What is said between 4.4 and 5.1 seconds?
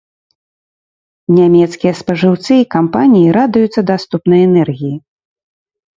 энергіі.